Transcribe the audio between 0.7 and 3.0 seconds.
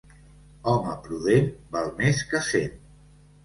Home prudent val més que cent.